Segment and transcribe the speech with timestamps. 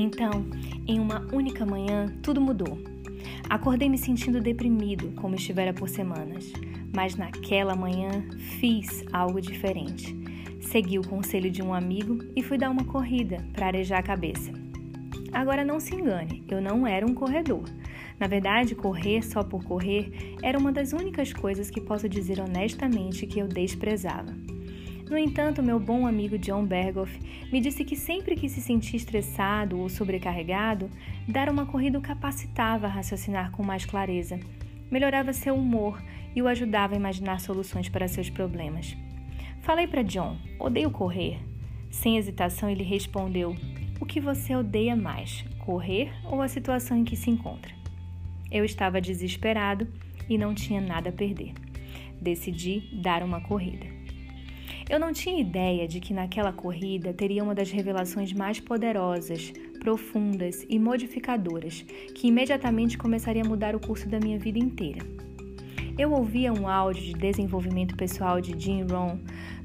[0.00, 0.46] Então,
[0.88, 2.78] em uma única manhã, tudo mudou.
[3.50, 6.50] Acordei me sentindo deprimido, como estivera por semanas,
[6.96, 8.24] mas naquela manhã
[8.58, 10.16] fiz algo diferente.
[10.58, 14.50] Segui o conselho de um amigo e fui dar uma corrida para arejar a cabeça.
[15.34, 17.64] Agora não se engane, eu não era um corredor.
[18.18, 23.26] Na verdade, correr só por correr era uma das únicas coisas que posso dizer honestamente
[23.26, 24.34] que eu desprezava.
[25.10, 27.18] No entanto, meu bom amigo John Berghoff
[27.50, 30.88] me disse que sempre que se sentia estressado ou sobrecarregado,
[31.26, 34.38] dar uma corrida o capacitava a raciocinar com mais clareza,
[34.88, 36.00] melhorava seu humor
[36.32, 38.96] e o ajudava a imaginar soluções para seus problemas.
[39.62, 41.40] Falei para John: odeio correr.
[41.90, 43.56] Sem hesitação, ele respondeu:
[44.00, 47.74] O que você odeia mais, correr ou a situação em que se encontra?
[48.48, 49.88] Eu estava desesperado
[50.28, 51.52] e não tinha nada a perder.
[52.22, 53.99] Decidi dar uma corrida.
[54.90, 60.66] Eu não tinha ideia de que naquela corrida teria uma das revelações mais poderosas, profundas
[60.68, 61.82] e modificadoras
[62.12, 64.98] que imediatamente começaria a mudar o curso da minha vida inteira.
[65.96, 69.18] Eu ouvia um áudio de desenvolvimento pessoal de Jim Rohn,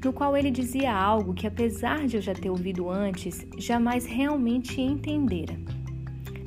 [0.03, 4.79] no qual ele dizia algo que, apesar de eu já ter ouvido antes, jamais realmente
[4.79, 5.57] entendera.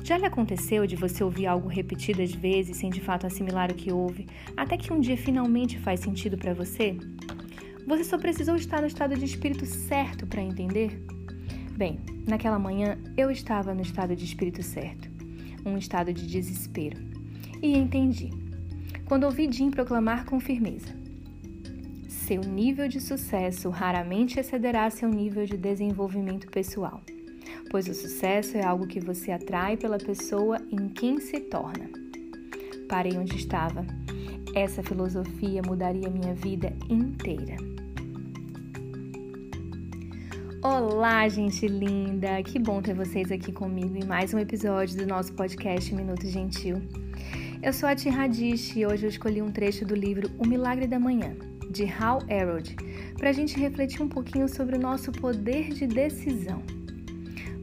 [0.05, 3.91] Já lhe aconteceu de você ouvir algo repetidas vezes sem de fato assimilar o que
[3.91, 6.95] ouve, até que um dia finalmente faz sentido para você?
[7.89, 11.03] Você só precisou estar no estado de espírito certo para entender?
[11.75, 15.09] Bem, naquela manhã eu estava no estado de espírito certo,
[15.65, 17.01] um estado de desespero.
[17.59, 18.29] E entendi.
[19.05, 20.95] Quando ouvi Jim proclamar com firmeza:
[22.07, 27.01] Seu nível de sucesso raramente excederá seu nível de desenvolvimento pessoal,
[27.71, 31.89] pois o sucesso é algo que você atrai pela pessoa em quem se torna.
[32.87, 33.83] Parei onde estava.
[34.53, 37.68] Essa filosofia mudaria minha vida inteira.
[40.61, 42.43] Olá, gente linda!
[42.43, 46.81] Que bom ter vocês aqui comigo em mais um episódio do nosso podcast Minuto Gentil.
[47.63, 50.85] Eu sou a Tia Radish e hoje eu escolhi um trecho do livro O Milagre
[50.85, 51.33] da Manhã,
[51.71, 52.75] de Hal Elrod,
[53.17, 56.61] para a gente refletir um pouquinho sobre o nosso poder de decisão.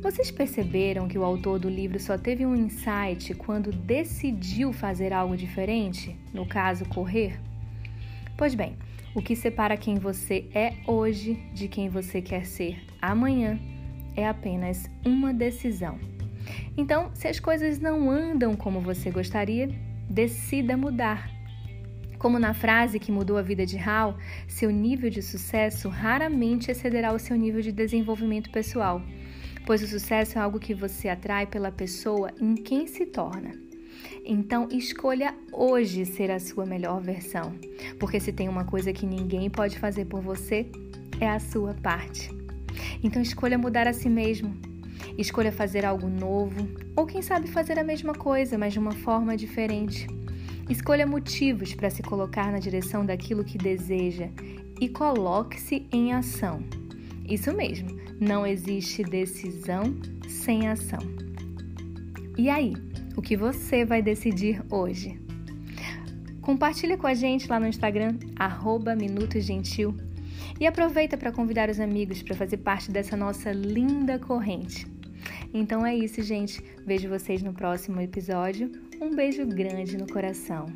[0.00, 5.36] Vocês perceberam que o autor do livro só teve um insight quando decidiu fazer algo
[5.36, 6.16] diferente?
[6.32, 7.38] No caso, correr?
[8.38, 8.74] Pois bem,
[9.16, 13.58] o que separa quem você é hoje de quem você quer ser amanhã
[14.14, 15.98] é apenas uma decisão.
[16.76, 19.70] Então, se as coisas não andam como você gostaria,
[20.08, 21.30] decida mudar.
[22.18, 27.10] Como na frase que mudou a vida de Hal, seu nível de sucesso raramente excederá
[27.14, 29.00] o seu nível de desenvolvimento pessoal,
[29.64, 33.65] pois o sucesso é algo que você atrai pela pessoa em quem se torna.
[34.24, 37.54] Então, escolha hoje ser a sua melhor versão,
[37.98, 40.66] porque se tem uma coisa que ninguém pode fazer por você,
[41.20, 42.30] é a sua parte.
[43.02, 44.54] Então, escolha mudar a si mesmo.
[45.16, 49.36] Escolha fazer algo novo, ou quem sabe fazer a mesma coisa, mas de uma forma
[49.36, 50.06] diferente.
[50.68, 54.28] Escolha motivos para se colocar na direção daquilo que deseja
[54.80, 56.60] e coloque-se em ação.
[57.28, 57.88] Isso mesmo,
[58.20, 59.96] não existe decisão
[60.28, 61.00] sem ação.
[62.36, 62.74] E aí?
[63.16, 65.18] O que você vai decidir hoje.
[66.40, 69.96] Compartilha com a gente lá no Instagram, arroba Minuto Gentil.
[70.60, 74.86] E aproveita para convidar os amigos para fazer parte dessa nossa linda corrente.
[75.52, 76.62] Então é isso, gente.
[76.86, 78.70] Vejo vocês no próximo episódio.
[79.00, 80.66] Um beijo grande no coração.